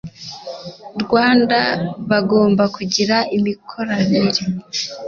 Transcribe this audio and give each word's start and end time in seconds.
Rwanda 1.03 1.59
bagomba 2.09 2.63
kugira 2.75 3.17
imikoranire 3.37 4.43